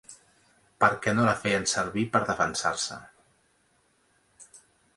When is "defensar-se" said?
2.31-2.99